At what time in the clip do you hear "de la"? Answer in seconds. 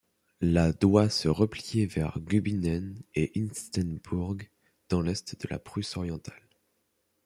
5.39-5.59